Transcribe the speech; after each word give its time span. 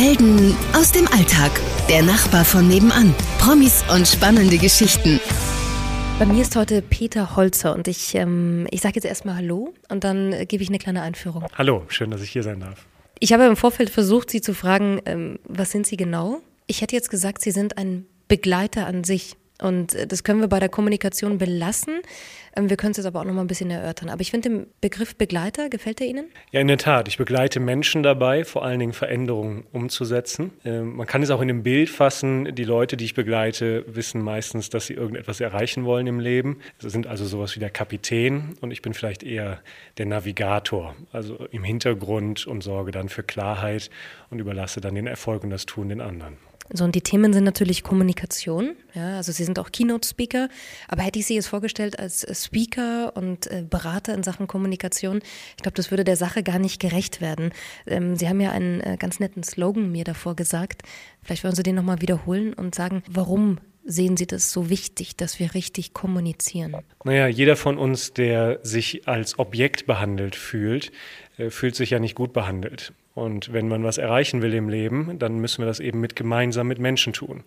Helden 0.00 0.56
aus 0.72 0.92
dem 0.92 1.06
Alltag. 1.08 1.50
Der 1.90 2.02
Nachbar 2.02 2.46
von 2.46 2.66
nebenan. 2.66 3.14
Promis 3.38 3.84
und 3.94 4.08
spannende 4.08 4.56
Geschichten. 4.56 5.20
Bei 6.18 6.24
mir 6.24 6.40
ist 6.40 6.56
heute 6.56 6.80
Peter 6.80 7.36
Holzer 7.36 7.74
und 7.74 7.86
ich, 7.86 8.14
ähm, 8.14 8.66
ich 8.70 8.80
sage 8.80 8.94
jetzt 8.94 9.04
erstmal 9.04 9.36
Hallo 9.36 9.74
und 9.90 10.02
dann 10.02 10.32
äh, 10.32 10.46
gebe 10.46 10.62
ich 10.62 10.70
eine 10.70 10.78
kleine 10.78 11.02
Einführung. 11.02 11.44
Hallo, 11.52 11.84
schön, 11.88 12.10
dass 12.10 12.22
ich 12.22 12.30
hier 12.30 12.42
sein 12.42 12.60
darf. 12.60 12.86
Ich 13.18 13.34
habe 13.34 13.44
im 13.44 13.56
Vorfeld 13.56 13.90
versucht, 13.90 14.30
Sie 14.30 14.40
zu 14.40 14.54
fragen, 14.54 15.02
ähm, 15.04 15.38
was 15.44 15.70
sind 15.70 15.86
Sie 15.86 15.98
genau? 15.98 16.40
Ich 16.66 16.80
hätte 16.80 16.96
jetzt 16.96 17.10
gesagt, 17.10 17.42
Sie 17.42 17.50
sind 17.50 17.76
ein 17.76 18.06
Begleiter 18.26 18.86
an 18.86 19.04
sich. 19.04 19.36
Und 19.60 19.94
äh, 19.94 20.06
das 20.06 20.24
können 20.24 20.40
wir 20.40 20.48
bei 20.48 20.60
der 20.60 20.68
Kommunikation 20.68 21.38
belassen. 21.38 22.00
Ähm, 22.56 22.68
wir 22.68 22.76
können 22.76 22.92
es 22.92 22.96
jetzt 22.96 23.06
aber 23.06 23.20
auch 23.20 23.24
noch 23.24 23.34
mal 23.34 23.42
ein 23.42 23.46
bisschen 23.46 23.70
erörtern. 23.70 24.08
Aber 24.08 24.20
ich 24.20 24.30
finde 24.30 24.48
den 24.48 24.66
Begriff 24.80 25.16
Begleiter, 25.16 25.68
gefällt 25.68 26.00
er 26.00 26.06
Ihnen? 26.06 26.26
Ja, 26.52 26.60
in 26.60 26.68
der 26.68 26.78
Tat. 26.78 27.08
Ich 27.08 27.18
begleite 27.18 27.60
Menschen 27.60 28.02
dabei, 28.02 28.44
vor 28.44 28.64
allen 28.64 28.80
Dingen 28.80 28.92
Veränderungen 28.92 29.64
umzusetzen. 29.72 30.52
Ähm, 30.64 30.96
man 30.96 31.06
kann 31.06 31.22
es 31.22 31.30
auch 31.30 31.40
in 31.40 31.48
einem 31.48 31.62
Bild 31.62 31.90
fassen. 31.90 32.54
Die 32.54 32.64
Leute, 32.64 32.96
die 32.96 33.04
ich 33.04 33.14
begleite, 33.14 33.84
wissen 33.86 34.22
meistens, 34.22 34.70
dass 34.70 34.86
sie 34.86 34.94
irgendetwas 34.94 35.40
erreichen 35.40 35.84
wollen 35.84 36.06
im 36.06 36.20
Leben. 36.20 36.58
Sie 36.78 36.90
sind 36.90 37.06
also 37.06 37.24
sowas 37.24 37.54
wie 37.56 37.60
der 37.60 37.70
Kapitän 37.70 38.56
und 38.60 38.70
ich 38.70 38.82
bin 38.82 38.94
vielleicht 38.94 39.22
eher 39.22 39.60
der 39.98 40.06
Navigator, 40.06 40.94
also 41.12 41.46
im 41.50 41.64
Hintergrund 41.64 42.46
und 42.46 42.62
sorge 42.62 42.90
dann 42.90 43.08
für 43.08 43.22
Klarheit 43.22 43.90
und 44.30 44.38
überlasse 44.38 44.80
dann 44.80 44.94
den 44.94 45.06
Erfolg 45.06 45.44
und 45.44 45.50
das 45.50 45.66
Tun 45.66 45.88
den 45.88 46.00
anderen. 46.00 46.49
So, 46.72 46.84
und 46.84 46.94
die 46.94 47.00
Themen 47.00 47.32
sind 47.32 47.44
natürlich 47.44 47.82
Kommunikation. 47.82 48.76
Ja, 48.94 49.16
also 49.16 49.32
Sie 49.32 49.44
sind 49.44 49.58
auch 49.58 49.72
Keynote-Speaker. 49.72 50.48
Aber 50.88 51.02
hätte 51.02 51.18
ich 51.18 51.26
Sie 51.26 51.34
jetzt 51.34 51.48
vorgestellt 51.48 51.98
als 51.98 52.26
Speaker 52.32 53.16
und 53.16 53.48
äh, 53.48 53.64
Berater 53.68 54.14
in 54.14 54.22
Sachen 54.22 54.46
Kommunikation, 54.46 55.20
ich 55.56 55.62
glaube, 55.62 55.76
das 55.76 55.90
würde 55.90 56.04
der 56.04 56.16
Sache 56.16 56.42
gar 56.42 56.58
nicht 56.58 56.80
gerecht 56.80 57.20
werden. 57.20 57.52
Ähm, 57.86 58.16
Sie 58.16 58.28
haben 58.28 58.40
ja 58.40 58.52
einen 58.52 58.80
äh, 58.80 58.96
ganz 58.98 59.18
netten 59.18 59.42
Slogan 59.42 59.90
mir 59.90 60.04
davor 60.04 60.36
gesagt. 60.36 60.82
Vielleicht 61.22 61.44
wollen 61.44 61.54
Sie 61.54 61.62
den 61.62 61.74
nochmal 61.74 62.00
wiederholen 62.00 62.54
und 62.54 62.74
sagen, 62.74 63.02
warum 63.10 63.58
sehen 63.84 64.16
Sie 64.16 64.26
das 64.26 64.52
so 64.52 64.70
wichtig, 64.70 65.16
dass 65.16 65.38
wir 65.40 65.54
richtig 65.54 65.92
kommunizieren? 65.92 66.76
Naja, 67.04 67.26
jeder 67.26 67.56
von 67.56 67.78
uns, 67.78 68.12
der 68.12 68.60
sich 68.62 69.08
als 69.08 69.38
Objekt 69.38 69.86
behandelt 69.86 70.36
fühlt, 70.36 70.92
äh, 71.36 71.50
fühlt 71.50 71.74
sich 71.74 71.90
ja 71.90 71.98
nicht 71.98 72.14
gut 72.14 72.32
behandelt. 72.32 72.92
Und 73.14 73.52
wenn 73.52 73.68
man 73.68 73.82
was 73.82 73.98
erreichen 73.98 74.40
will 74.40 74.54
im 74.54 74.68
Leben, 74.68 75.18
dann 75.18 75.40
müssen 75.40 75.62
wir 75.62 75.66
das 75.66 75.80
eben 75.80 76.00
mit 76.00 76.14
gemeinsam 76.14 76.68
mit 76.68 76.78
Menschen 76.78 77.12
tun. 77.12 77.42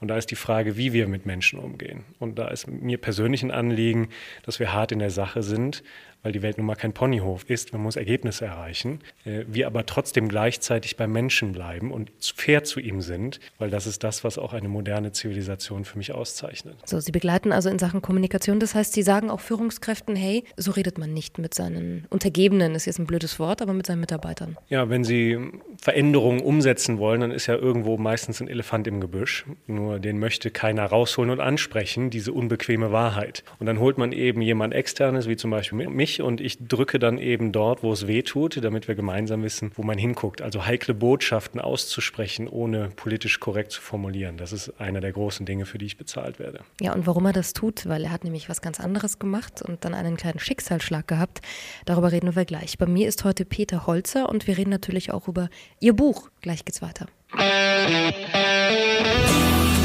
Und 0.00 0.08
da 0.08 0.16
ist 0.16 0.30
die 0.30 0.36
Frage, 0.36 0.76
wie 0.76 0.92
wir 0.92 1.08
mit 1.08 1.26
Menschen 1.26 1.58
umgehen. 1.58 2.04
Und 2.18 2.38
da 2.38 2.48
ist 2.48 2.68
mir 2.68 2.98
persönlich 2.98 3.42
ein 3.42 3.50
Anliegen, 3.50 4.08
dass 4.44 4.60
wir 4.60 4.72
hart 4.72 4.92
in 4.92 5.00
der 5.00 5.10
Sache 5.10 5.42
sind, 5.42 5.82
weil 6.22 6.32
die 6.32 6.42
Welt 6.42 6.58
nun 6.58 6.66
mal 6.66 6.74
kein 6.74 6.92
Ponyhof 6.92 7.48
ist. 7.48 7.72
Man 7.72 7.82
muss 7.82 7.96
Ergebnisse 7.96 8.44
erreichen. 8.44 9.00
Äh, 9.24 9.44
wir 9.46 9.66
aber 9.66 9.86
trotzdem 9.86 10.28
gleichzeitig 10.28 10.96
beim 10.96 11.12
Menschen 11.12 11.52
bleiben 11.52 11.92
und 11.92 12.10
fair 12.20 12.64
zu 12.64 12.80
ihm 12.80 13.00
sind, 13.00 13.40
weil 13.58 13.70
das 13.70 13.86
ist 13.86 14.04
das, 14.04 14.24
was 14.24 14.38
auch 14.38 14.52
eine 14.52 14.68
moderne 14.68 15.12
Zivilisation 15.12 15.84
für 15.84 15.98
mich 15.98 16.12
auszeichnet. 16.12 16.76
So, 16.84 17.00
Sie 17.00 17.12
begleiten 17.12 17.52
also 17.52 17.68
in 17.68 17.78
Sachen 17.78 18.02
Kommunikation. 18.02 18.58
Das 18.60 18.74
heißt, 18.74 18.92
Sie 18.92 19.02
sagen 19.02 19.30
auch 19.30 19.40
Führungskräften, 19.40 20.16
hey, 20.16 20.44
so 20.56 20.72
redet 20.72 20.98
man 20.98 21.12
nicht 21.12 21.38
mit 21.38 21.54
seinen 21.54 22.06
Untergebenen, 22.10 22.74
ist 22.74 22.86
jetzt 22.86 22.98
ein 22.98 23.06
blödes 23.06 23.38
Wort, 23.38 23.62
aber 23.62 23.72
mit 23.72 23.86
seinen 23.86 24.00
Mitarbeitern. 24.00 24.56
Ja, 24.68 24.90
wenn 24.90 25.04
Sie 25.08 25.38
Veränderungen 25.80 26.40
umsetzen 26.40 26.98
wollen, 26.98 27.20
dann 27.20 27.30
ist 27.30 27.46
ja 27.46 27.54
irgendwo 27.54 27.96
meistens 27.98 28.40
ein 28.40 28.48
Elefant 28.48 28.86
im 28.88 29.00
Gebüsch. 29.00 29.46
Nur 29.66 30.00
den 30.00 30.18
möchte 30.18 30.50
keiner 30.50 30.84
rausholen 30.84 31.30
und 31.30 31.40
ansprechen, 31.40 32.10
diese 32.10 32.32
unbequeme 32.32 32.90
Wahrheit. 32.90 33.44
Und 33.60 33.66
dann 33.66 33.78
holt 33.78 33.96
man 33.96 34.10
eben 34.10 34.42
jemand 34.42 34.74
externes, 34.74 35.28
wie 35.28 35.36
zum 35.36 35.52
Beispiel 35.52 35.88
mich, 35.88 36.20
und 36.20 36.40
ich 36.40 36.58
drücke 36.66 36.98
dann 36.98 37.18
eben 37.18 37.52
dort, 37.52 37.82
wo 37.84 37.92
es 37.92 38.08
weh 38.08 38.22
tut, 38.22 38.62
damit 38.62 38.88
wir 38.88 38.96
gemeinsam 38.96 39.42
wissen, 39.44 39.70
wo 39.76 39.84
man 39.84 39.98
hinguckt. 39.98 40.42
Also 40.42 40.66
heikle 40.66 40.94
Botschaften 40.94 41.60
auszusprechen, 41.60 42.48
ohne 42.48 42.90
politisch 42.96 43.38
korrekt 43.38 43.70
zu 43.70 43.80
formulieren. 43.80 44.36
Das 44.36 44.52
ist 44.52 44.80
einer 44.80 45.00
der 45.00 45.12
großen 45.12 45.46
Dinge, 45.46 45.64
für 45.64 45.78
die 45.78 45.86
ich 45.86 45.96
bezahlt 45.96 46.40
werde. 46.40 46.60
Ja, 46.80 46.92
und 46.92 47.06
warum 47.06 47.24
er 47.26 47.32
das 47.32 47.52
tut, 47.52 47.88
weil 47.88 48.04
er 48.04 48.10
hat 48.10 48.24
nämlich 48.24 48.48
was 48.48 48.60
ganz 48.62 48.80
anderes 48.80 49.20
gemacht 49.20 49.62
und 49.62 49.84
dann 49.84 49.94
einen 49.94 50.16
kleinen 50.16 50.40
Schicksalsschlag 50.40 51.06
gehabt. 51.06 51.40
Darüber 51.84 52.10
reden 52.10 52.34
wir 52.34 52.44
gleich. 52.44 52.78
Bei 52.78 52.86
mir 52.86 53.06
ist 53.06 53.22
heute 53.24 53.44
Peter 53.44 53.86
Holzer 53.86 54.28
und 54.28 54.48
wir 54.48 54.58
reden 54.58 54.70
natürlich 54.70 55.12
auch 55.12 55.28
über 55.28 55.48
Ihr 55.80 55.94
Buch. 55.94 56.30
Gleich 56.40 56.64
geht's 56.64 56.82
weiter. 56.82 57.06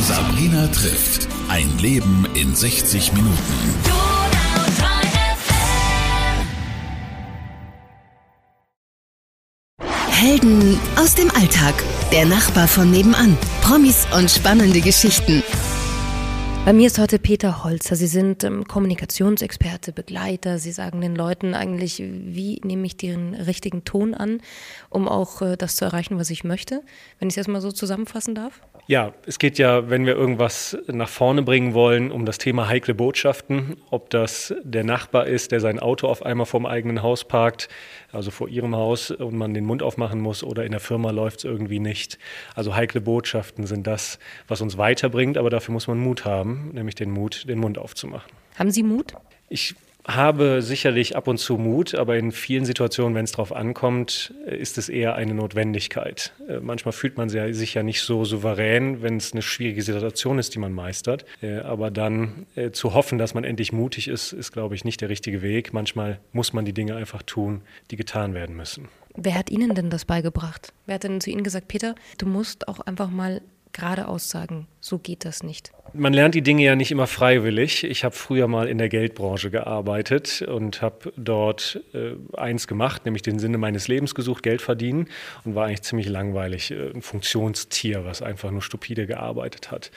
Sabrina 0.01 0.67
trifft. 0.67 1.27
Ein 1.49 1.77
Leben 1.77 2.27
in 2.33 2.55
60 2.55 3.13
Minuten. 3.13 3.93
Helden 10.09 10.79
aus 10.95 11.15
dem 11.15 11.29
Alltag. 11.31 11.73
Der 12.11 12.25
Nachbar 12.25 12.67
von 12.67 12.89
nebenan. 12.91 13.37
Promis 13.61 14.07
und 14.15 14.31
spannende 14.31 14.79
Geschichten. 14.81 15.43
Bei 16.65 16.71
mir 16.71 16.87
ist 16.87 16.97
heute 16.97 17.19
Peter 17.19 17.65
Holzer. 17.65 17.97
Sie 17.97 18.07
sind 18.07 18.45
ähm, 18.45 18.65
Kommunikationsexperte, 18.65 19.91
Begleiter. 19.91 20.59
Sie 20.59 20.71
sagen 20.71 21.01
den 21.01 21.13
Leuten 21.13 21.55
eigentlich, 21.55 22.01
wie 22.01 22.61
nehme 22.63 22.85
ich 22.85 22.95
den 22.95 23.33
richtigen 23.33 23.83
Ton 23.83 24.13
an, 24.13 24.39
um 24.89 25.09
auch 25.09 25.41
äh, 25.41 25.57
das 25.57 25.75
zu 25.75 25.83
erreichen, 25.83 26.17
was 26.17 26.29
ich 26.29 26.45
möchte. 26.45 26.81
Wenn 27.19 27.27
ich 27.27 27.33
es 27.33 27.37
erstmal 27.37 27.59
so 27.59 27.73
zusammenfassen 27.73 28.33
darf. 28.33 28.61
Ja, 28.85 29.13
es 29.25 29.39
geht 29.39 29.57
ja, 29.59 29.89
wenn 29.89 30.05
wir 30.05 30.13
irgendwas 30.13 30.77
nach 30.87 31.07
vorne 31.07 31.41
bringen 31.41 31.73
wollen, 31.73 32.11
um 32.11 32.25
das 32.25 32.37
Thema 32.37 32.67
heikle 32.67 32.93
Botschaften. 32.93 33.77
Ob 33.91 34.09
das 34.09 34.53
der 34.63 34.83
Nachbar 34.83 35.25
ist, 35.25 35.53
der 35.53 35.61
sein 35.61 35.79
Auto 35.79 36.07
auf 36.07 36.25
einmal 36.25 36.45
vorm 36.45 36.65
eigenen 36.65 37.01
Haus 37.01 37.23
parkt, 37.23 37.69
also 38.11 38.29
vor 38.29 38.49
ihrem 38.49 38.75
Haus 38.75 39.09
und 39.09 39.35
man 39.37 39.53
den 39.53 39.63
Mund 39.63 39.83
aufmachen 39.83 40.19
muss 40.19 40.43
oder 40.43 40.65
in 40.65 40.71
der 40.71 40.81
Firma 40.81 41.11
läuft 41.11 41.39
es 41.39 41.43
irgendwie 41.45 41.79
nicht. 41.79 42.19
Also 42.55 42.75
heikle 42.75 42.99
Botschaften 42.99 43.65
sind 43.65 43.87
das, 43.87 44.19
was 44.49 44.59
uns 44.59 44.77
weiterbringt, 44.77 45.37
aber 45.37 45.49
dafür 45.49 45.71
muss 45.71 45.87
man 45.87 45.97
Mut 45.97 46.25
haben, 46.25 46.52
nämlich 46.73 46.95
den 46.95 47.11
Mut, 47.11 47.47
den 47.47 47.59
Mund 47.59 47.77
aufzumachen. 47.77 48.31
Haben 48.55 48.71
Sie 48.71 48.83
Mut? 48.83 49.13
Ich 49.49 49.75
habe 50.05 50.61
sicherlich 50.61 51.15
ab 51.15 51.27
und 51.27 51.37
zu 51.37 51.57
Mut, 51.57 51.95
aber 51.95 52.17
in 52.17 52.31
vielen 52.31 52.65
Situationen, 52.65 53.15
wenn 53.15 53.23
es 53.23 53.31
darauf 53.31 53.55
ankommt, 53.55 54.33
ist 54.45 54.77
es 54.77 54.89
eher 54.89 55.15
eine 55.15 55.33
Notwendigkeit. 55.33 56.33
Äh, 56.47 56.59
manchmal 56.59 56.91
fühlt 56.91 57.17
man 57.17 57.29
sich 57.29 57.73
ja 57.73 57.83
nicht 57.83 58.01
so 58.01 58.25
souverän, 58.25 59.01
wenn 59.01 59.17
es 59.17 59.31
eine 59.31 59.41
schwierige 59.41 59.81
Situation 59.81 60.39
ist, 60.39 60.55
die 60.55 60.59
man 60.59 60.73
meistert. 60.73 61.25
Äh, 61.41 61.59
aber 61.59 61.89
dann 61.89 62.45
äh, 62.55 62.71
zu 62.71 62.93
hoffen, 62.93 63.17
dass 63.17 63.33
man 63.33 63.43
endlich 63.43 63.71
mutig 63.71 64.09
ist, 64.09 64.33
ist, 64.33 64.51
glaube 64.51 64.75
ich, 64.75 64.83
nicht 64.83 64.99
der 64.99 65.09
richtige 65.09 65.41
Weg. 65.41 65.73
Manchmal 65.73 66.19
muss 66.33 66.51
man 66.51 66.65
die 66.65 66.73
Dinge 66.73 66.95
einfach 66.95 67.23
tun, 67.23 67.61
die 67.91 67.95
getan 67.95 68.33
werden 68.33 68.57
müssen. 68.57 68.89
Wer 69.15 69.35
hat 69.35 69.51
Ihnen 69.51 69.75
denn 69.75 69.89
das 69.89 70.05
beigebracht? 70.05 70.73
Wer 70.85 70.95
hat 70.95 71.03
denn 71.03 71.21
zu 71.21 71.29
Ihnen 71.29 71.43
gesagt, 71.43 71.67
Peter, 71.67 71.95
du 72.17 72.25
musst 72.25 72.67
auch 72.67 72.79
einfach 72.81 73.09
mal 73.09 73.41
geradeaus 73.73 74.29
sagen, 74.29 74.67
so 74.79 74.99
geht 74.99 75.25
das 75.25 75.43
nicht? 75.43 75.71
Man 75.95 76.11
lernt 76.11 76.35
die 76.35 76.41
Dinge 76.41 76.63
ja 76.63 76.75
nicht 76.75 76.91
immer 76.91 77.07
freiwillig. 77.07 77.83
Ich 77.83 78.03
habe 78.03 78.15
früher 78.15 78.47
mal 78.47 78.67
in 78.67 78.79
der 78.79 78.89
Geldbranche 78.89 79.51
gearbeitet 79.51 80.41
und 80.41 80.81
habe 80.81 81.13
dort 81.15 81.81
äh, 81.93 82.15
eins 82.35 82.67
gemacht, 82.67 83.05
nämlich 83.05 83.21
den 83.21 83.37
Sinne 83.37 83.57
meines 83.59 83.87
Lebens 83.87 84.15
gesucht, 84.15 84.43
Geld 84.43 84.61
verdienen 84.61 85.07
und 85.45 85.55
war 85.55 85.67
eigentlich 85.67 85.83
ziemlich 85.83 86.09
langweilig, 86.09 86.71
äh, 86.71 86.89
ein 86.89 87.01
Funktionstier, 87.01 88.05
was 88.05 88.21
einfach 88.21 88.49
nur 88.49 88.61
stupide 88.61 89.05
gearbeitet 89.05 89.71
hat. 89.71 89.91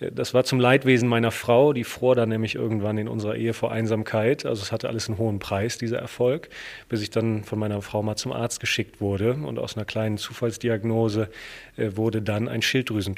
Äh, 0.00 0.10
das 0.10 0.34
war 0.34 0.44
zum 0.44 0.58
Leidwesen 0.58 1.08
meiner 1.08 1.30
Frau, 1.30 1.72
die 1.72 1.84
fror 1.84 2.14
dann 2.16 2.28
nämlich 2.28 2.56
irgendwann 2.56 2.98
in 2.98 3.08
unserer 3.08 3.36
Ehe 3.36 3.54
vor 3.54 3.70
Einsamkeit. 3.70 4.44
Also 4.44 4.62
es 4.62 4.72
hatte 4.72 4.88
alles 4.88 5.08
einen 5.08 5.16
hohen 5.16 5.38
Preis, 5.38 5.78
dieser 5.78 5.98
Erfolg, 5.98 6.48
bis 6.88 7.02
ich 7.02 7.10
dann 7.10 7.44
von 7.44 7.58
meiner 7.58 7.80
Frau 7.82 8.02
mal 8.02 8.16
zum 8.16 8.32
Arzt 8.32 8.60
geschickt 8.60 9.00
wurde 9.00 9.34
und 9.34 9.58
aus 9.58 9.76
einer 9.76 9.86
kleinen 9.86 10.18
Zufallsdiagnose 10.18 11.30
äh, 11.76 11.96
wurde 11.96 12.20
dann 12.20 12.48
ein 12.48 12.62
Schilddrüsentumor 12.62 13.15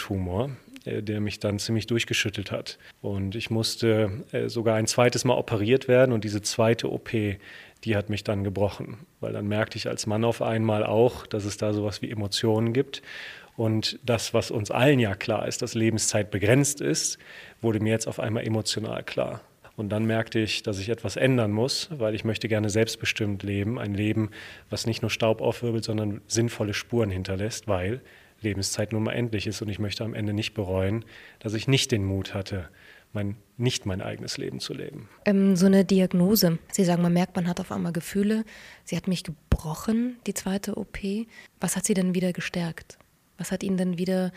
äh, 0.84 1.02
der 1.02 1.20
mich 1.20 1.40
dann 1.40 1.58
ziemlich 1.58 1.86
durchgeschüttelt 1.86 2.50
hat. 2.50 2.78
Und 3.00 3.34
ich 3.34 3.50
musste 3.50 4.10
äh, 4.32 4.48
sogar 4.48 4.76
ein 4.76 4.86
zweites 4.86 5.24
Mal 5.24 5.34
operiert 5.34 5.88
werden 5.88 6.12
und 6.12 6.24
diese 6.24 6.42
zweite 6.42 6.90
OP, 6.90 7.10
die 7.84 7.96
hat 7.96 8.10
mich 8.10 8.24
dann 8.24 8.44
gebrochen, 8.44 8.98
weil 9.20 9.32
dann 9.32 9.46
merkte 9.46 9.78
ich 9.78 9.88
als 9.88 10.06
Mann 10.06 10.24
auf 10.24 10.42
einmal 10.42 10.84
auch, 10.84 11.26
dass 11.26 11.44
es 11.44 11.56
da 11.56 11.72
sowas 11.72 12.02
wie 12.02 12.10
Emotionen 12.10 12.72
gibt. 12.72 13.02
Und 13.56 13.98
das, 14.04 14.34
was 14.34 14.52
uns 14.52 14.70
allen 14.70 15.00
ja 15.00 15.16
klar 15.16 15.48
ist, 15.48 15.62
dass 15.62 15.74
Lebenszeit 15.74 16.30
begrenzt 16.30 16.80
ist, 16.80 17.18
wurde 17.60 17.80
mir 17.80 17.90
jetzt 17.90 18.06
auf 18.06 18.20
einmal 18.20 18.46
emotional 18.46 19.02
klar. 19.02 19.40
Und 19.76 19.90
dann 19.90 20.06
merkte 20.06 20.40
ich, 20.40 20.64
dass 20.64 20.80
ich 20.80 20.88
etwas 20.88 21.16
ändern 21.16 21.52
muss, 21.52 21.88
weil 21.92 22.14
ich 22.14 22.24
möchte 22.24 22.48
gerne 22.48 22.68
selbstbestimmt 22.68 23.44
leben. 23.44 23.78
Ein 23.78 23.94
Leben, 23.94 24.30
was 24.70 24.86
nicht 24.86 25.02
nur 25.02 25.10
Staub 25.10 25.40
aufwirbelt, 25.40 25.84
sondern 25.84 26.20
sinnvolle 26.26 26.74
Spuren 26.74 27.10
hinterlässt, 27.10 27.68
weil 27.68 28.00
Lebenszeit 28.40 28.92
nun 28.92 29.02
mal 29.02 29.12
endlich 29.12 29.46
ist 29.46 29.62
und 29.62 29.68
ich 29.68 29.78
möchte 29.78 30.04
am 30.04 30.14
Ende 30.14 30.32
nicht 30.32 30.54
bereuen, 30.54 31.04
dass 31.40 31.54
ich 31.54 31.68
nicht 31.68 31.90
den 31.90 32.04
Mut 32.04 32.34
hatte, 32.34 32.68
mein, 33.12 33.36
nicht 33.56 33.86
mein 33.86 34.00
eigenes 34.00 34.38
Leben 34.38 34.60
zu 34.60 34.74
leben. 34.74 35.08
Ähm, 35.24 35.56
so 35.56 35.66
eine 35.66 35.84
Diagnose. 35.84 36.58
Sie 36.70 36.84
sagen, 36.84 37.02
man 37.02 37.12
merkt, 37.12 37.36
man 37.36 37.48
hat 37.48 37.60
auf 37.60 37.72
einmal 37.72 37.92
Gefühle. 37.92 38.44
Sie 38.84 38.96
hat 38.96 39.08
mich 39.08 39.24
gebrochen, 39.24 40.16
die 40.26 40.34
zweite 40.34 40.76
OP. 40.76 40.98
Was 41.60 41.76
hat 41.76 41.84
sie 41.84 41.94
denn 41.94 42.14
wieder 42.14 42.32
gestärkt? 42.32 42.98
Was 43.38 43.52
hat 43.52 43.62
Ihnen 43.62 43.76
denn 43.76 43.98
wieder 43.98 44.32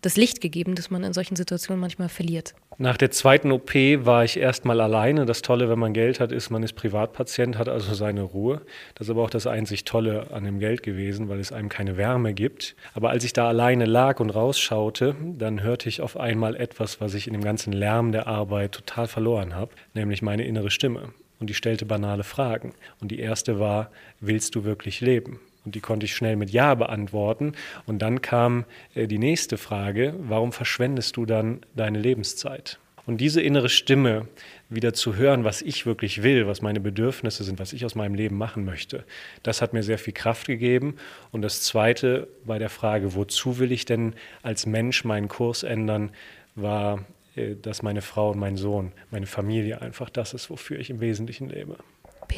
das 0.00 0.16
Licht 0.16 0.40
gegeben, 0.40 0.74
das 0.74 0.90
man 0.90 1.04
in 1.04 1.12
solchen 1.12 1.36
Situationen 1.36 1.80
manchmal 1.80 2.08
verliert. 2.08 2.54
Nach 2.80 2.96
der 2.96 3.10
zweiten 3.10 3.50
OP 3.50 3.74
war 3.74 4.24
ich 4.24 4.36
erstmal 4.36 4.80
alleine. 4.80 5.26
Das 5.26 5.42
Tolle, 5.42 5.68
wenn 5.68 5.80
man 5.80 5.92
Geld 5.92 6.20
hat, 6.20 6.30
ist, 6.30 6.50
man 6.50 6.62
ist 6.62 6.74
Privatpatient, 6.74 7.58
hat 7.58 7.68
also 7.68 7.92
seine 7.94 8.22
Ruhe. 8.22 8.62
Das 8.94 9.08
ist 9.08 9.10
aber 9.10 9.24
auch 9.24 9.30
das 9.30 9.48
einzig 9.48 9.84
Tolle 9.84 10.30
an 10.30 10.44
dem 10.44 10.60
Geld 10.60 10.84
gewesen, 10.84 11.28
weil 11.28 11.40
es 11.40 11.50
einem 11.50 11.68
keine 11.68 11.96
Wärme 11.96 12.34
gibt. 12.34 12.76
Aber 12.94 13.10
als 13.10 13.24
ich 13.24 13.32
da 13.32 13.48
alleine 13.48 13.84
lag 13.84 14.20
und 14.20 14.30
rausschaute, 14.30 15.16
dann 15.36 15.62
hörte 15.62 15.88
ich 15.88 16.00
auf 16.00 16.16
einmal 16.16 16.54
etwas, 16.54 17.00
was 17.00 17.14
ich 17.14 17.26
in 17.26 17.32
dem 17.32 17.42
ganzen 17.42 17.72
Lärm 17.72 18.12
der 18.12 18.28
Arbeit 18.28 18.72
total 18.72 19.08
verloren 19.08 19.56
habe, 19.56 19.72
nämlich 19.94 20.22
meine 20.22 20.44
innere 20.44 20.70
Stimme. 20.70 21.12
Und 21.40 21.50
die 21.50 21.54
stellte 21.54 21.84
banale 21.84 22.24
Fragen. 22.24 22.74
Und 23.00 23.10
die 23.10 23.18
erste 23.18 23.58
war, 23.58 23.90
willst 24.20 24.54
du 24.54 24.64
wirklich 24.64 25.00
leben? 25.00 25.40
Und 25.64 25.74
die 25.74 25.80
konnte 25.80 26.06
ich 26.06 26.14
schnell 26.14 26.36
mit 26.36 26.50
Ja 26.50 26.74
beantworten. 26.74 27.52
Und 27.86 28.00
dann 28.00 28.22
kam 28.22 28.64
äh, 28.94 29.06
die 29.06 29.18
nächste 29.18 29.58
Frage, 29.58 30.14
warum 30.18 30.52
verschwendest 30.52 31.16
du 31.16 31.26
dann 31.26 31.60
deine 31.74 31.98
Lebenszeit? 31.98 32.78
Und 33.08 33.22
diese 33.22 33.40
innere 33.40 33.70
Stimme 33.70 34.28
wieder 34.68 34.92
zu 34.92 35.16
hören, 35.16 35.42
was 35.42 35.62
ich 35.62 35.86
wirklich 35.86 36.22
will, 36.22 36.46
was 36.46 36.60
meine 36.60 36.78
Bedürfnisse 36.78 37.42
sind, 37.42 37.58
was 37.58 37.72
ich 37.72 37.86
aus 37.86 37.94
meinem 37.94 38.14
Leben 38.14 38.36
machen 38.36 38.66
möchte, 38.66 39.02
das 39.42 39.62
hat 39.62 39.72
mir 39.72 39.82
sehr 39.82 39.96
viel 39.96 40.12
Kraft 40.12 40.46
gegeben. 40.46 40.96
Und 41.32 41.40
das 41.40 41.62
Zweite 41.62 42.28
bei 42.44 42.58
der 42.58 42.68
Frage, 42.68 43.14
wozu 43.14 43.58
will 43.58 43.72
ich 43.72 43.86
denn 43.86 44.12
als 44.42 44.66
Mensch 44.66 45.04
meinen 45.04 45.28
Kurs 45.28 45.62
ändern, 45.62 46.10
war, 46.54 47.04
äh, 47.34 47.54
dass 47.54 47.82
meine 47.82 48.02
Frau 48.02 48.32
und 48.32 48.38
mein 48.38 48.58
Sohn, 48.58 48.92
meine 49.10 49.26
Familie 49.26 49.80
einfach 49.80 50.10
das 50.10 50.34
ist, 50.34 50.50
wofür 50.50 50.78
ich 50.78 50.90
im 50.90 51.00
Wesentlichen 51.00 51.48
lebe. 51.48 51.78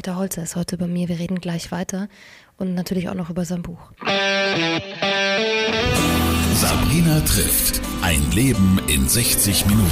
Peter 0.03 0.17
Holzer 0.17 0.43
ist 0.45 0.57
heute 0.57 0.79
bei 0.79 0.87
mir. 0.87 1.11
Wir 1.11 1.19
reden 1.19 1.43
gleich 1.43 1.71
weiter 1.73 2.09
und 2.57 2.73
natürlich 2.73 3.11
auch 3.11 3.15
noch 3.15 3.29
über 3.29 3.45
sein 3.45 3.61
Buch. 3.61 3.93
Sabrina 6.55 7.21
trifft. 7.21 7.83
Ein 8.01 8.33
Leben 8.33 8.81
in 8.87 9.07
60 9.07 9.67
Minuten. 9.67 9.91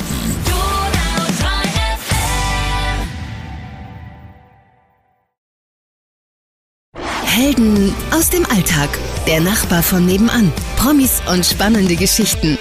Helden 7.27 7.95
aus 8.11 8.31
dem 8.31 8.47
Alltag. 8.47 8.89
Der 9.27 9.43
Nachbar 9.43 9.83
von 9.83 10.07
nebenan. 10.07 10.51
Promis 10.79 11.21
und 11.31 11.45
spannende 11.45 11.97
Geschichten. 11.97 12.57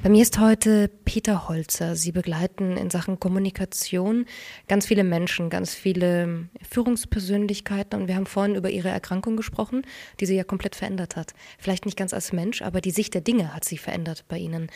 Bei 0.00 0.10
mir 0.10 0.22
ist 0.22 0.38
heute 0.38 0.86
Peter 1.04 1.48
Holzer. 1.48 1.96
Sie 1.96 2.12
begleiten 2.12 2.76
in 2.76 2.88
Sachen 2.88 3.18
Kommunikation 3.18 4.26
ganz 4.68 4.86
viele 4.86 5.02
Menschen, 5.02 5.50
ganz 5.50 5.74
viele 5.74 6.48
Führungspersönlichkeiten. 6.70 8.02
Und 8.02 8.06
wir 8.06 8.14
haben 8.14 8.26
vorhin 8.26 8.54
über 8.54 8.70
Ihre 8.70 8.90
Erkrankung 8.90 9.36
gesprochen, 9.36 9.82
die 10.20 10.26
Sie 10.26 10.36
ja 10.36 10.44
komplett 10.44 10.76
verändert 10.76 11.16
hat. 11.16 11.34
Vielleicht 11.58 11.84
nicht 11.84 11.98
ganz 11.98 12.14
als 12.14 12.32
Mensch, 12.32 12.62
aber 12.62 12.80
die 12.80 12.92
Sicht 12.92 13.14
der 13.14 13.22
Dinge 13.22 13.52
hat 13.52 13.64
sie 13.64 13.76
verändert 13.76 14.24
bei 14.28 14.38
Ihnen. 14.38 14.70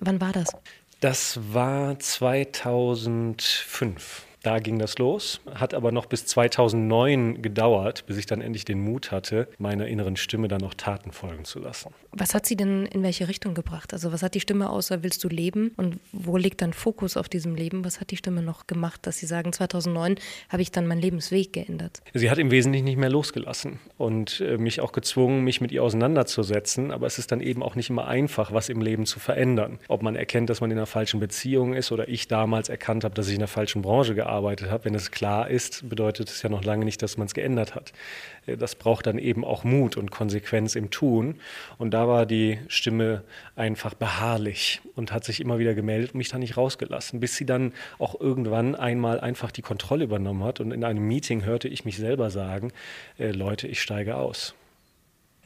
Wann 0.00 0.20
war 0.20 0.32
das? 0.32 0.50
Das 1.00 1.40
war 1.54 1.98
2005. 1.98 4.25
Da 4.46 4.60
ging 4.60 4.78
das 4.78 4.96
los, 4.98 5.40
hat 5.56 5.74
aber 5.74 5.90
noch 5.90 6.06
bis 6.06 6.24
2009 6.24 7.42
gedauert, 7.42 8.06
bis 8.06 8.16
ich 8.16 8.26
dann 8.26 8.40
endlich 8.40 8.64
den 8.64 8.78
Mut 8.78 9.10
hatte, 9.10 9.48
meiner 9.58 9.88
inneren 9.88 10.14
Stimme 10.14 10.46
dann 10.46 10.62
auch 10.62 10.74
Taten 10.74 11.10
folgen 11.10 11.44
zu 11.44 11.58
lassen. 11.58 11.92
Was 12.12 12.32
hat 12.32 12.46
Sie 12.46 12.56
denn 12.56 12.86
in 12.86 13.02
welche 13.02 13.26
Richtung 13.26 13.54
gebracht? 13.54 13.92
Also 13.92 14.12
was 14.12 14.22
hat 14.22 14.36
die 14.36 14.40
Stimme 14.40 14.70
außer 14.70 15.02
willst 15.02 15.24
du 15.24 15.28
leben 15.28 15.72
und 15.76 15.98
wo 16.12 16.36
liegt 16.36 16.62
dann 16.62 16.72
Fokus 16.72 17.16
auf 17.16 17.28
diesem 17.28 17.56
Leben? 17.56 17.84
Was 17.84 18.00
hat 18.00 18.12
die 18.12 18.16
Stimme 18.16 18.40
noch 18.40 18.68
gemacht, 18.68 19.04
dass 19.08 19.18
Sie 19.18 19.26
sagen, 19.26 19.52
2009 19.52 20.14
habe 20.48 20.62
ich 20.62 20.70
dann 20.70 20.86
meinen 20.86 21.00
Lebensweg 21.00 21.52
geändert? 21.52 22.00
Sie 22.14 22.30
hat 22.30 22.38
im 22.38 22.52
Wesentlichen 22.52 22.84
nicht 22.84 22.98
mehr 22.98 23.10
losgelassen 23.10 23.80
und 23.98 24.40
äh, 24.40 24.58
mich 24.58 24.80
auch 24.80 24.92
gezwungen, 24.92 25.42
mich 25.42 25.60
mit 25.60 25.72
ihr 25.72 25.82
auseinanderzusetzen. 25.82 26.92
Aber 26.92 27.08
es 27.08 27.18
ist 27.18 27.32
dann 27.32 27.40
eben 27.40 27.64
auch 27.64 27.74
nicht 27.74 27.90
immer 27.90 28.06
einfach, 28.06 28.52
was 28.52 28.68
im 28.68 28.80
Leben 28.80 29.06
zu 29.06 29.18
verändern. 29.18 29.80
Ob 29.88 30.04
man 30.04 30.14
erkennt, 30.14 30.50
dass 30.50 30.60
man 30.60 30.70
in 30.70 30.78
einer 30.78 30.86
falschen 30.86 31.18
Beziehung 31.18 31.74
ist 31.74 31.90
oder 31.90 32.08
ich 32.08 32.28
damals 32.28 32.68
erkannt 32.68 33.02
habe, 33.02 33.16
dass 33.16 33.26
ich 33.26 33.34
in 33.34 33.40
einer 33.40 33.48
falschen 33.48 33.82
Branche 33.82 34.14
gearbeitet 34.14 34.35
gearbeitet 34.36 34.70
habe. 34.70 34.84
Wenn 34.84 34.94
es 34.94 35.10
klar 35.10 35.48
ist, 35.48 35.88
bedeutet 35.88 36.28
es 36.28 36.42
ja 36.42 36.50
noch 36.50 36.64
lange 36.64 36.84
nicht, 36.84 37.02
dass 37.02 37.16
man 37.16 37.26
es 37.26 37.34
geändert 37.34 37.74
hat. 37.74 37.92
Äh, 38.46 38.56
das 38.56 38.74
braucht 38.74 39.06
dann 39.06 39.18
eben 39.18 39.44
auch 39.44 39.64
Mut 39.64 39.96
und 39.96 40.10
Konsequenz 40.10 40.74
im 40.74 40.90
Tun. 40.90 41.36
Und 41.78 41.92
da 41.92 42.06
war 42.06 42.26
die 42.26 42.58
Stimme 42.68 43.22
einfach 43.54 43.94
beharrlich 43.94 44.80
und 44.94 45.12
hat 45.12 45.24
sich 45.24 45.40
immer 45.40 45.58
wieder 45.58 45.74
gemeldet 45.74 46.12
und 46.12 46.18
mich 46.18 46.28
da 46.28 46.38
nicht 46.38 46.56
rausgelassen, 46.56 47.20
bis 47.20 47.36
sie 47.36 47.46
dann 47.46 47.72
auch 47.98 48.20
irgendwann 48.20 48.74
einmal 48.74 49.20
einfach 49.20 49.50
die 49.50 49.62
Kontrolle 49.62 50.04
übernommen 50.04 50.44
hat. 50.44 50.60
Und 50.60 50.72
in 50.72 50.84
einem 50.84 51.06
Meeting 51.06 51.44
hörte 51.44 51.68
ich 51.68 51.84
mich 51.84 51.96
selber 51.96 52.30
sagen, 52.30 52.72
äh, 53.18 53.30
Leute, 53.30 53.66
ich 53.66 53.80
steige 53.80 54.16
aus. 54.16 54.54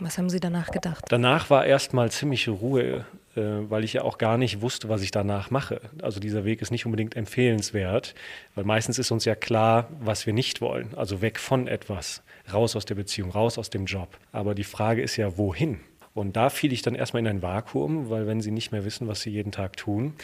Was 0.03 0.17
haben 0.17 0.31
Sie 0.31 0.41
danach 0.41 0.71
gedacht? 0.71 1.05
Danach 1.11 1.51
war 1.51 1.67
erstmal 1.67 2.11
ziemliche 2.11 2.53
Ruhe, 2.53 3.05
äh, 3.37 3.41
weil 3.41 3.85
ich 3.85 3.93
ja 3.93 4.03
auch 4.03 4.19
gar 4.19 4.39
nicht 4.39 4.61
wusste, 4.61 4.89
was 4.89 5.03
ich 5.03 5.11
danach 5.11 5.51
mache. 5.51 5.81
Also 6.03 6.21
dieser 6.21 6.45
Weg 6.45 6.63
ist 6.63 6.71
nicht 6.71 6.87
unbedingt 6.87 7.17
empfehlenswert, 7.17 8.15
weil 8.55 8.65
meistens 8.65 8.99
ist 8.99 9.11
uns 9.11 9.25
ja 9.25 9.35
klar, 9.35 9.89
was 10.01 10.27
wir 10.27 10.33
nicht 10.33 10.61
wollen. 10.61 10.95
Also 10.97 11.23
weg 11.23 11.39
von 11.39 11.69
etwas, 11.69 12.23
raus 12.53 12.77
aus 12.77 12.85
der 12.85 12.97
Beziehung, 12.97 13.31
raus 13.31 13.59
aus 13.59 13.71
dem 13.71 13.87
Job. 13.87 14.19
Aber 14.33 14.55
die 14.55 14.65
Frage 14.65 15.03
ist 15.03 15.17
ja, 15.17 15.39
wohin? 15.39 15.81
Und 16.13 16.37
da 16.37 16.51
fiel 16.51 16.73
ich 16.73 16.83
dann 16.83 16.97
erstmal 16.97 17.21
in 17.21 17.29
ein 17.29 17.43
Vakuum, 17.43 18.11
weil 18.11 18.27
wenn 18.27 18.41
sie 18.41 18.51
nicht 18.51 18.73
mehr 18.73 18.85
wissen, 18.85 19.07
was 19.07 19.21
sie 19.21 19.31
jeden 19.31 19.53
Tag 19.53 19.77
tun, 19.77 20.15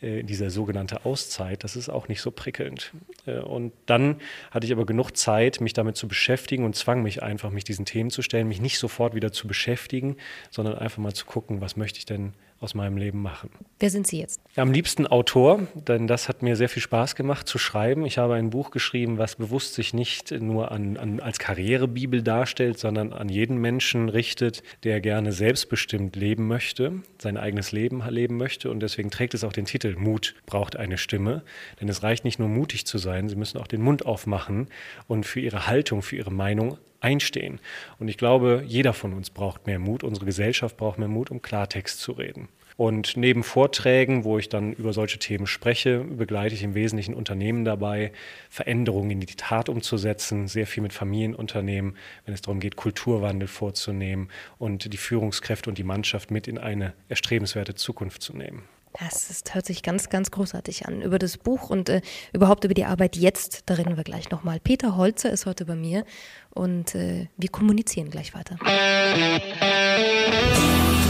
äh, 0.00 0.24
dieser 0.24 0.50
sogenannte 0.50 1.04
Auszeit, 1.04 1.62
das 1.62 1.76
ist 1.76 1.88
auch 1.88 2.08
nicht 2.08 2.20
so 2.20 2.32
prickelnd. 2.32 2.92
Äh, 3.26 3.38
und 3.38 3.72
dann 3.86 4.16
hatte 4.50 4.66
ich 4.66 4.72
aber 4.72 4.86
genug 4.86 5.12
Zeit, 5.16 5.60
mich 5.60 5.72
damit 5.72 5.96
zu 5.96 6.08
beschäftigen 6.08 6.64
und 6.64 6.74
zwang 6.74 7.02
mich 7.02 7.22
einfach, 7.22 7.50
mich 7.50 7.62
diesen 7.62 7.84
Themen 7.84 8.10
zu 8.10 8.22
stellen, 8.22 8.48
mich 8.48 8.60
nicht 8.60 8.78
sofort 8.78 9.14
wieder 9.14 9.30
zu 9.30 9.46
beschäftigen, 9.46 10.16
sondern 10.50 10.76
einfach 10.76 10.98
mal 10.98 11.14
zu 11.14 11.26
gucken, 11.26 11.60
was 11.60 11.76
möchte 11.76 12.00
ich 12.00 12.06
denn 12.06 12.34
aus 12.60 12.74
meinem 12.74 12.96
Leben 12.96 13.20
machen. 13.20 13.50
Wer 13.78 13.90
sind 13.90 14.06
Sie 14.06 14.18
jetzt? 14.18 14.40
Am 14.56 14.72
liebsten 14.72 15.06
Autor, 15.06 15.66
denn 15.74 16.06
das 16.06 16.28
hat 16.28 16.42
mir 16.42 16.56
sehr 16.56 16.68
viel 16.68 16.82
Spaß 16.82 17.14
gemacht 17.14 17.46
zu 17.46 17.58
schreiben. 17.58 18.06
Ich 18.06 18.16
habe 18.16 18.34
ein 18.34 18.50
Buch 18.50 18.70
geschrieben, 18.70 19.18
was 19.18 19.36
bewusst 19.36 19.74
sich 19.74 19.92
nicht 19.92 20.30
nur 20.30 20.70
an, 20.72 20.96
an, 20.96 21.20
als 21.20 21.38
Karrierebibel 21.38 22.22
darstellt, 22.22 22.78
sondern 22.78 23.12
an 23.12 23.28
jeden 23.28 23.58
Menschen 23.58 24.08
richtet, 24.08 24.62
der 24.84 25.00
gerne 25.00 25.32
selbstbestimmt 25.32 26.16
leben 26.16 26.46
möchte, 26.46 27.02
sein 27.18 27.36
eigenes 27.36 27.72
Leben 27.72 28.02
leben 28.08 28.36
möchte. 28.38 28.70
Und 28.70 28.80
deswegen 28.80 29.10
trägt 29.10 29.34
es 29.34 29.44
auch 29.44 29.52
den 29.52 29.66
Titel 29.66 29.94
Mut 29.96 30.34
braucht 30.46 30.76
eine 30.76 30.96
Stimme. 30.96 31.42
Denn 31.80 31.88
es 31.88 32.02
reicht 32.02 32.24
nicht 32.24 32.38
nur 32.38 32.48
mutig 32.48 32.86
zu 32.86 32.98
sein, 32.98 33.28
Sie 33.28 33.36
müssen 33.36 33.58
auch 33.58 33.66
den 33.66 33.82
Mund 33.82 34.06
aufmachen 34.06 34.68
und 35.08 35.26
für 35.26 35.40
Ihre 35.40 35.66
Haltung, 35.66 36.02
für 36.02 36.16
Ihre 36.16 36.32
Meinung 36.32 36.78
einstehen. 37.00 37.60
Und 37.98 38.08
ich 38.08 38.18
glaube, 38.18 38.64
jeder 38.66 38.92
von 38.92 39.12
uns 39.12 39.30
braucht 39.30 39.66
mehr 39.66 39.78
Mut, 39.78 40.04
unsere 40.04 40.26
Gesellschaft 40.26 40.76
braucht 40.76 40.98
mehr 40.98 41.08
Mut, 41.08 41.30
um 41.30 41.42
Klartext 41.42 42.00
zu 42.00 42.12
reden. 42.12 42.48
Und 42.76 43.16
neben 43.16 43.42
Vorträgen, 43.42 44.24
wo 44.24 44.38
ich 44.38 44.50
dann 44.50 44.74
über 44.74 44.92
solche 44.92 45.18
Themen 45.18 45.46
spreche, 45.46 46.00
begleite 46.00 46.54
ich 46.54 46.62
im 46.62 46.74
Wesentlichen 46.74 47.14
Unternehmen 47.14 47.64
dabei, 47.64 48.12
Veränderungen 48.50 49.12
in 49.12 49.20
die 49.20 49.34
Tat 49.34 49.70
umzusetzen, 49.70 50.46
sehr 50.46 50.66
viel 50.66 50.82
mit 50.82 50.92
Familienunternehmen, 50.92 51.96
wenn 52.26 52.34
es 52.34 52.42
darum 52.42 52.60
geht, 52.60 52.76
Kulturwandel 52.76 53.48
vorzunehmen 53.48 54.28
und 54.58 54.92
die 54.92 54.98
Führungskräfte 54.98 55.70
und 55.70 55.78
die 55.78 55.84
Mannschaft 55.84 56.30
mit 56.30 56.46
in 56.48 56.58
eine 56.58 56.92
erstrebenswerte 57.08 57.74
Zukunft 57.74 58.20
zu 58.20 58.36
nehmen. 58.36 58.64
Das 58.98 59.28
ist, 59.28 59.54
hört 59.54 59.66
sich 59.66 59.82
ganz, 59.82 60.08
ganz 60.08 60.30
großartig 60.30 60.86
an. 60.86 61.02
Über 61.02 61.18
das 61.18 61.36
Buch 61.36 61.68
und 61.68 61.88
äh, 61.88 62.00
überhaupt 62.32 62.64
über 62.64 62.72
die 62.72 62.86
Arbeit 62.86 63.16
jetzt, 63.16 63.64
da 63.66 63.74
reden 63.74 63.96
wir 63.96 64.04
gleich 64.04 64.30
nochmal. 64.30 64.58
Peter 64.58 64.96
Holzer 64.96 65.30
ist 65.30 65.44
heute 65.44 65.66
bei 65.66 65.74
mir 65.74 66.04
und 66.50 66.94
äh, 66.94 67.28
wir 67.36 67.50
kommunizieren 67.50 68.10
gleich 68.10 68.32
weiter. 68.34 68.56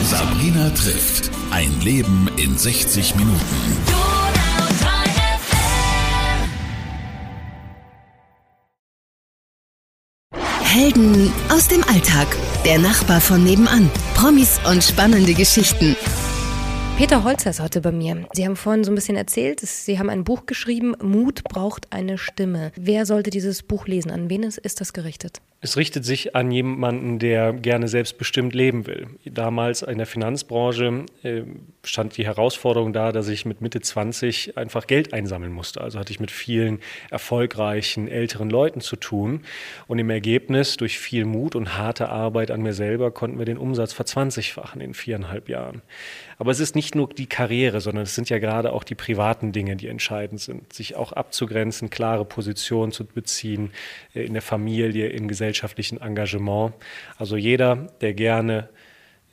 Sabrina 0.02 0.70
trifft. 0.70 1.30
Ein 1.50 1.80
Leben 1.80 2.28
in 2.36 2.58
60 2.58 3.14
Minuten. 3.14 3.38
Helden 10.62 11.32
aus 11.48 11.68
dem 11.68 11.84
Alltag. 11.84 12.26
Der 12.64 12.78
Nachbar 12.78 13.20
von 13.20 13.44
nebenan. 13.44 13.88
Promis 14.14 14.60
und 14.68 14.82
spannende 14.82 15.34
Geschichten. 15.34 15.96
Peter 16.96 17.24
Holzer 17.24 17.50
ist 17.50 17.60
heute 17.60 17.82
bei 17.82 17.92
mir. 17.92 18.26
Sie 18.32 18.46
haben 18.46 18.56
vorhin 18.56 18.82
so 18.82 18.90
ein 18.90 18.94
bisschen 18.94 19.18
erzählt, 19.18 19.60
Sie 19.60 19.98
haben 19.98 20.08
ein 20.08 20.24
Buch 20.24 20.46
geschrieben, 20.46 20.94
Mut 21.02 21.44
braucht 21.44 21.92
eine 21.92 22.16
Stimme. 22.16 22.72
Wer 22.74 23.04
sollte 23.04 23.28
dieses 23.28 23.62
Buch 23.62 23.86
lesen? 23.86 24.10
An 24.10 24.30
wen 24.30 24.42
ist 24.42 24.80
das 24.80 24.94
gerichtet? 24.94 25.42
Es 25.62 25.76
richtet 25.76 26.04
sich 26.04 26.36
an 26.36 26.50
jemanden, 26.50 27.18
der 27.18 27.52
gerne 27.52 27.88
selbstbestimmt 27.88 28.54
leben 28.54 28.86
will. 28.86 29.08
Damals 29.24 29.82
in 29.82 29.98
der 29.98 30.06
Finanzbranche 30.06 31.06
äh, 31.22 31.42
stand 31.82 32.16
die 32.16 32.24
Herausforderung 32.24 32.92
da, 32.92 33.10
dass 33.10 33.28
ich 33.28 33.46
mit 33.46 33.62
Mitte 33.62 33.80
20 33.80 34.56
einfach 34.56 34.86
Geld 34.86 35.12
einsammeln 35.12 35.52
musste. 35.52 35.80
Also 35.80 35.98
hatte 35.98 36.12
ich 36.12 36.20
mit 36.20 36.30
vielen 36.30 36.80
erfolgreichen 37.10 38.06
älteren 38.06 38.48
Leuten 38.48 38.80
zu 38.80 38.96
tun. 38.96 39.40
Und 39.86 39.98
im 39.98 40.08
Ergebnis, 40.08 40.76
durch 40.76 40.98
viel 40.98 41.24
Mut 41.24 41.56
und 41.56 41.76
harte 41.76 42.10
Arbeit 42.10 42.50
an 42.50 42.62
mir 42.62 42.74
selber, 42.74 43.10
konnten 43.10 43.38
wir 43.38 43.46
den 43.46 43.58
Umsatz 43.58 43.92
verzwanzigfachen 43.92 44.80
in 44.80 44.94
viereinhalb 44.94 45.48
Jahren. 45.48 45.82
Aber 46.38 46.50
es 46.50 46.60
ist 46.60 46.74
nicht 46.74 46.94
nur 46.94 47.08
die 47.08 47.26
Karriere, 47.26 47.80
sondern 47.80 48.04
es 48.04 48.14
sind 48.14 48.28
ja 48.28 48.38
gerade 48.38 48.72
auch 48.72 48.84
die 48.84 48.94
privaten 48.94 49.52
Dinge, 49.52 49.76
die 49.76 49.88
entscheidend 49.88 50.40
sind. 50.40 50.72
Sich 50.72 50.96
auch 50.96 51.12
abzugrenzen, 51.12 51.90
klare 51.90 52.24
Positionen 52.24 52.92
zu 52.92 53.04
beziehen 53.04 53.70
äh, 54.14 54.24
in 54.24 54.32
der 54.32 54.42
Familie, 54.42 55.08
im 55.08 55.28
Gesellschaft 55.28 55.66
gesellschaftlichen 55.66 56.00
Engagement. 56.00 56.74
Also 57.18 57.36
jeder, 57.36 57.88
der 58.00 58.14
gerne 58.14 58.68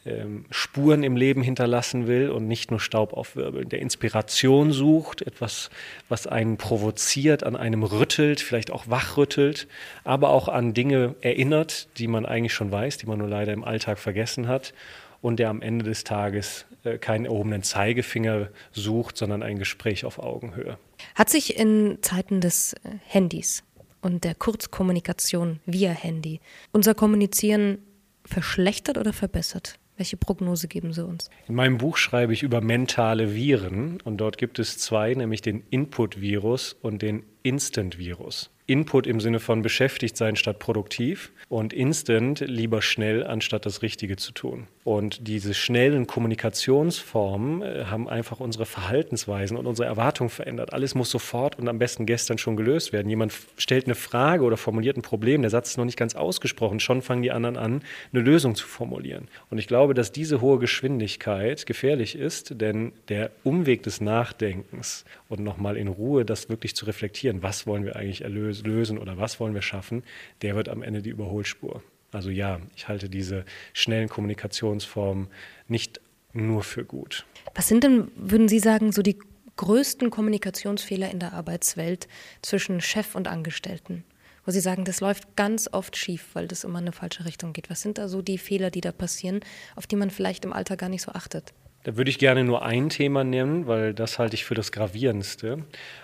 ähm, 0.06 0.46
Spuren 0.52 1.04
im 1.04 1.16
Leben 1.16 1.42
hinterlassen 1.42 2.08
will 2.08 2.30
und 2.30 2.48
nicht 2.48 2.72
nur 2.72 2.80
Staub 2.80 3.14
aufwirbeln, 3.14 3.70
der 3.70 3.80
Inspiration 3.80 4.72
sucht, 4.72 5.22
etwas, 5.22 5.70
was 6.10 6.28
einen 6.28 6.58
provoziert, 6.58 7.44
an 7.44 7.56
einem 7.56 7.84
rüttelt, 7.84 8.42
vielleicht 8.42 8.72
auch 8.72 8.88
wachrüttelt, 8.88 9.68
aber 10.04 10.30
auch 10.30 10.48
an 10.48 10.74
Dinge 10.74 11.16
erinnert, 11.22 11.88
die 11.98 12.08
man 12.08 12.26
eigentlich 12.26 12.54
schon 12.54 12.72
weiß, 12.72 12.98
die 12.98 13.06
man 13.06 13.20
nur 13.20 13.30
leider 13.30 13.54
im 13.54 13.64
Alltag 13.64 14.00
vergessen 14.00 14.48
hat 14.48 14.74
und 15.22 15.40
der 15.40 15.50
am 15.50 15.62
Ende 15.62 15.86
des 15.86 16.04
Tages 16.04 16.66
keinen 17.00 17.26
erhobenen 17.26 17.64
Zeigefinger 17.64 18.50
sucht, 18.72 19.18
sondern 19.18 19.44
ein 19.44 19.58
Gespräch 19.58 20.06
auf 20.06 20.20
Augenhöhe. 20.20 20.78
Hat 21.16 21.30
sich 21.30 21.58
in 21.58 21.98
Zeiten 22.02 22.42
des 22.42 22.74
äh, 22.74 22.90
Handys 23.06 23.64
und 24.02 24.24
der 24.24 24.36
Kurzkommunikation 24.36 25.60
via 25.66 25.92
Handy 25.92 26.40
unser 26.72 26.94
Kommunizieren 26.94 27.80
verschlechtert 28.26 28.98
oder 28.98 29.14
verbessert? 29.14 29.80
Welche 29.96 30.18
Prognose 30.18 30.68
geben 30.68 30.92
Sie 30.92 31.06
uns? 31.06 31.30
In 31.48 31.56
meinem 31.56 31.78
Buch 31.78 31.98
schreibe 31.98 32.34
ich 32.34 32.42
über 32.42 32.62
mentale 32.62 33.36
Viren 33.36 34.02
und 34.02 34.18
dort 34.18 34.38
gibt 34.38 34.58
es 34.58 34.80
zwei, 34.80 35.14
nämlich 35.14 35.42
den 35.42 35.64
Input-Virus 35.70 36.74
und 36.82 37.04
den 37.04 37.24
Instant-Virus. 37.44 38.50
Input 38.66 39.08
im 39.08 39.20
Sinne 39.20 39.40
von 39.40 39.62
beschäftigt 39.62 40.16
sein 40.16 40.36
statt 40.36 40.60
produktiv 40.60 41.32
und 41.50 41.74
instant 41.74 42.40
lieber 42.40 42.82
schnell 42.82 43.26
anstatt 43.26 43.66
das 43.66 43.82
Richtige 43.82 44.16
zu 44.16 44.32
tun. 44.32 44.68
Und 44.84 45.28
diese 45.28 45.54
schnellen 45.54 46.08
Kommunikationsformen 46.08 47.62
äh, 47.62 47.86
haben 47.86 48.10
einfach 48.10 48.40
unsere 48.40 48.66
Verhaltensweisen 48.66 49.56
und 49.56 49.66
unsere 49.66 49.88
Erwartungen 49.88 50.30
verändert. 50.30 50.74
Alles 50.74 50.96
muss 50.96 51.10
sofort 51.10 51.58
und 51.58 51.68
am 51.68 51.80
besten 51.80 52.06
gestern 52.06 52.38
schon 52.38 52.58
gelöst 52.58 52.92
werden. 52.92 53.10
Jemand 53.10 53.34
stellt 53.58 53.86
eine 53.86 53.96
Frage 53.96 54.44
oder 54.44 54.58
formuliert 54.58 54.98
ein 54.98 55.02
Problem, 55.02 55.42
der 55.42 55.52
Satz 55.52 55.72
ist 55.72 55.78
noch 55.78 55.86
nicht 55.86 55.98
ganz 55.98 56.16
ausgesprochen, 56.16 56.80
schon 56.80 57.02
fangen 57.02 57.22
die 57.22 57.32
anderen 57.32 57.58
an, 57.58 57.82
eine 58.12 58.22
Lösung 58.22 58.56
zu 58.56 58.68
formulieren. 58.68 59.28
Und 59.50 59.58
ich 59.58 59.68
glaube, 59.68 59.94
dass 59.94 60.12
diese 60.12 60.42
hohe 60.42 60.60
Geschwindigkeit 60.60 61.66
gefährlich 61.66 62.18
ist, 62.18 62.60
denn 62.62 62.94
der 63.10 63.32
Umweg 63.44 63.84
des 63.84 64.02
Nachdenkens 64.02 65.06
und 65.30 65.40
nochmal 65.42 65.78
in 65.78 65.88
Ruhe 65.88 66.26
das 66.26 66.50
wirklich 66.50 66.76
zu 66.76 66.86
reflektieren, 66.86 67.42
was 67.42 67.68
wollen 67.68 67.86
wir 67.86 67.96
eigentlich 67.96 68.22
erlösen, 68.22 68.53
lösen 68.62 68.98
oder 68.98 69.18
was 69.18 69.40
wollen 69.40 69.54
wir 69.54 69.62
schaffen, 69.62 70.04
der 70.42 70.56
wird 70.56 70.70
am 70.70 70.84
Ende 70.84 71.02
die 71.02 71.10
Überholspur. 71.10 71.82
Also 72.12 72.30
ja, 72.30 72.60
ich 72.76 72.88
halte 72.88 73.10
diese 73.10 73.44
schnellen 73.74 74.10
Kommunikationsformen 74.10 75.28
nicht 75.68 76.00
nur 76.34 76.64
für 76.64 76.86
gut. 76.86 77.26
Was 77.56 77.68
sind 77.68 77.84
denn, 77.84 78.12
würden 78.16 78.48
Sie 78.48 78.60
sagen, 78.60 78.92
so 78.92 79.02
die 79.02 79.18
größten 79.56 80.10
Kommunikationsfehler 80.10 81.12
in 81.12 81.20
der 81.20 81.34
Arbeitswelt 81.34 82.08
zwischen 82.42 82.82
Chef 82.82 83.16
und 83.16 83.28
Angestellten? 83.28 84.04
Wo 84.46 84.52
Sie 84.52 84.60
sagen, 84.60 84.84
das 84.84 85.00
läuft 85.00 85.36
ganz 85.36 85.70
oft 85.72 85.96
schief, 85.96 86.28
weil 86.34 86.48
das 86.48 86.64
immer 86.64 86.80
in 86.80 86.86
eine 86.86 86.92
falsche 86.92 87.26
Richtung 87.26 87.54
geht. 87.54 87.70
Was 87.70 87.82
sind 87.82 87.98
da 87.98 88.08
so 88.08 88.22
die 88.22 88.38
Fehler, 88.38 88.72
die 88.72 88.82
da 88.82 88.92
passieren, 88.92 89.40
auf 89.76 89.88
die 89.88 89.96
man 89.96 90.10
vielleicht 90.10 90.44
im 90.44 90.54
Alter 90.54 90.76
gar 90.76 90.90
nicht 90.90 91.04
so 91.04 91.12
achtet? 91.12 91.54
Da 91.84 91.98
würde 91.98 92.10
ich 92.10 92.18
gerne 92.18 92.44
nur 92.44 92.64
ein 92.64 92.90
Thema 92.90 93.24
nennen, 93.24 93.68
weil 93.68 93.94
das 93.94 94.18
halte 94.18 94.36
ich 94.36 94.46
für 94.46 94.56
das 94.56 94.72
Gravierendste. 94.72 95.64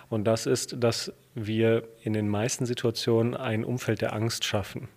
Und 0.09 0.25
das 0.25 0.45
ist, 0.45 0.75
dass 0.79 1.13
wir 1.36 1.88
in 2.03 2.13
den 2.13 2.27
meisten 2.27 2.65
Situationen 2.65 3.36
ein 3.36 3.63
Umfeld 3.63 4.01
der 4.01 4.13
Angst 4.13 4.43
schaffen. 4.43 4.89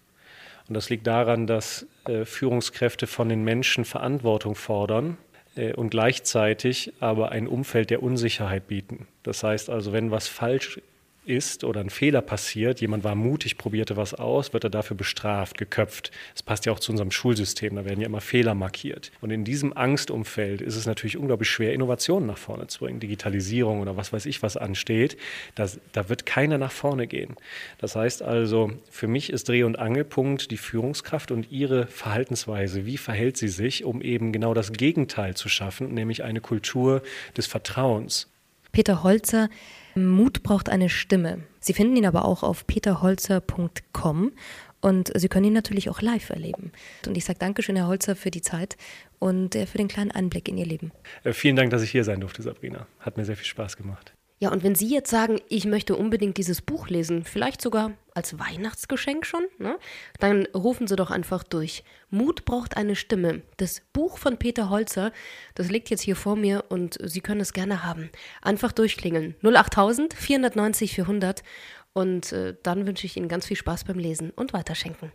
Und 0.69 0.75
das 0.75 0.91
liegt 0.91 1.07
daran, 1.07 1.47
dass 1.47 1.87
äh, 2.07 2.25
Führungskräfte 2.25 3.07
von 3.07 3.29
den 3.29 3.45
Menschen 3.45 3.85
Verantwortung 3.85 4.55
fordern 4.55 5.19
äh, 5.55 5.73
und 5.73 5.91
gleichzeitig 5.91 6.93
aber 7.01 7.31
ein 7.31 7.47
Umfeld 7.47 7.91
der 7.91 8.03
Unsicherheit 8.03 8.67
bieten. 8.67 9.07
Das 9.23 9.43
heißt 9.43 9.71
also, 9.71 9.93
wenn 9.93 10.11
was 10.11 10.29
falsch 10.29 10.81
ist 11.25 11.65
oder 11.65 11.81
ein 11.81 11.91
Fehler 11.91 12.21
passiert, 12.21 12.81
jemand 12.81 13.05
war 13.05 13.15
mutig, 13.15 13.57
probierte 13.57 13.97
was 13.97 14.15
aus, 14.15 14.53
wird 14.53 14.65
er 14.65 14.71
dafür 14.71 14.97
bestraft, 14.97 15.57
geköpft. 15.57 16.11
Das 16.33 16.43
passt 16.43 16.67
ja 16.67 16.73
auch 16.73 16.81
zu 16.81 16.93
unserem 16.93 17.11
Schulsystem, 17.11 17.77
da 17.77 17.85
werden 17.85 18.01
ja 18.01 18.07
immer 18.07 18.21
Fehler 18.21 18.55
markiert. 18.55 19.13
Und 19.21 19.31
in 19.31 19.45
diesem 19.45 19.77
Angstumfeld 19.77 20.61
ist 20.61 20.77
es 20.77 20.87
natürlich 20.87 21.17
unglaublich 21.17 21.49
schwer, 21.49 21.73
Innovationen 21.73 22.27
nach 22.27 22.39
vorne 22.39 22.67
zu 22.67 22.81
bringen, 22.81 23.01
Digitalisierung 23.01 23.81
oder 23.81 23.97
was 23.97 24.13
weiß 24.13 24.27
ich, 24.27 24.43
was 24.43 24.57
ansteht. 24.57 25.17
Das, 25.55 25.79
da 25.93 26.09
wird 26.09 26.27
keiner 26.27 26.59
nach 26.59 26.73
vorne 26.73 27.07
gehen. 27.07 27.37
Das 27.79 27.95
heißt 27.95 28.23
also, 28.23 28.73
für 28.91 29.07
mich 29.07 29.31
ist 29.31 29.49
Dreh- 29.49 29.65
und 29.65 29.79
Angelpunkt 29.79 30.51
die 30.51 30.57
Führungskraft 30.57 31.31
und 31.31 31.51
ihre 31.53 31.87
Verhaltensweise. 31.87 32.87
Wie 32.87 32.99
verhält 32.99 33.37
sie 33.37 33.49
sich, 33.49 33.85
um 33.85 34.03
eben 34.03 34.33
genau 34.33 34.55
das 34.55 34.73
Gegenteil 34.73 35.35
zu 35.35 35.49
schaffen, 35.49 35.95
nämlich 35.95 36.25
eine 36.25 36.41
Kultur 36.41 37.03
des 37.37 37.47
Vertrauens. 37.47 38.29
Peter 38.73 39.03
Holzer 39.03 39.51
Mut 39.95 40.43
braucht 40.43 40.69
eine 40.69 40.89
Stimme. 40.89 41.41
Sie 41.61 41.73
finden 41.73 41.97
ihn 41.97 42.07
aber 42.07 42.25
auch 42.25 42.43
auf 42.43 42.67
peterholzer.com 42.67 44.33
und 44.81 45.13
Sie 45.15 45.29
können 45.29 45.47
ihn 45.47 45.53
natürlich 45.53 45.89
auch 45.91 46.03
live 46.03 46.31
erleben. 46.31 46.73
Und 47.07 47.17
ich 47.17 47.25
sage 47.25 47.39
Dankeschön, 47.39 47.77
Herr 47.77 47.87
Holzer, 47.87 48.17
für 48.17 48.31
die 48.31 48.43
Zeit 48.43 48.77
und 49.19 49.55
äh, 49.55 49.67
für 49.67 49.79
den 49.79 49.89
kleinen 49.89 50.11
Einblick 50.11 50.49
in 50.49 50.59
Ihr 50.59 50.67
Leben. 50.67 50.93
Äh, 51.25 51.33
vielen 51.33 51.57
Dank, 51.57 51.71
dass 51.71 51.83
ich 51.83 51.91
hier 51.91 52.05
sein 52.05 52.21
durfte, 52.21 52.43
Sabrina. 52.43 52.87
Hat 52.99 53.17
mir 53.17 53.25
sehr 53.25 53.37
viel 53.37 53.47
Spaß 53.47 53.77
gemacht. 53.77 54.13
Ja, 54.43 54.51
und 54.51 54.65
wenn 54.65 54.75
Sie 54.75 54.89
jetzt 54.89 55.09
sagen, 55.09 55.41
ich 55.49 55.67
möchte 55.67 55.95
unbedingt 55.95 56.37
dieses 56.37 56.63
Buch 56.63 56.89
lesen, 56.89 57.23
vielleicht 57.23 57.63
sogar 57.63 57.93
als 58.13 58.41
Weihnachtsgeschenk 58.41 59.25
schon, 59.25 59.45
ne? 59.59 59.79
dann 60.19 60.47
rufen 60.47 60.89
Sie 60.89 60.97
doch 60.97 61.13
einfach 61.13 61.45
durch. 61.45 61.85
Mut 62.11 62.45
braucht 62.45 62.77
eine 62.77 62.97
Stimme. 62.97 63.43
Das 63.59 63.83
Buch 63.93 64.19
von 64.19 64.39
Peter 64.39 64.69
Holzer, 64.69 65.13
das 65.55 65.71
liegt 65.71 65.91
jetzt 65.91 66.01
hier 66.01 66.17
vor 66.17 66.35
mir 66.35 66.65
und 66.71 66.99
Sie 67.05 67.21
können 67.21 67.41
es 67.41 67.53
gerne 67.53 67.85
haben. 67.85 68.11
Einfach 68.41 68.73
durchklingeln. 68.73 69.37
08000 69.45 70.13
490 70.13 70.93
400 70.93 71.45
und 71.93 72.33
äh, 72.33 72.57
dann 72.65 72.85
wünsche 72.85 73.07
ich 73.07 73.17
Ihnen 73.17 73.29
ganz 73.29 73.47
viel 73.47 73.57
Spaß 73.57 73.85
beim 73.85 74.01
Lesen 74.01 74.31
und 74.31 74.53
weiterschenken. 74.53 75.13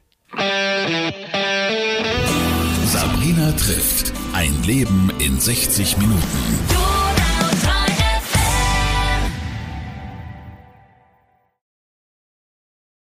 Sabrina 2.86 3.52
trifft. 3.58 4.14
Ein 4.32 4.64
Leben 4.64 5.12
in 5.20 5.38
60 5.38 5.98
Minuten. 5.98 6.87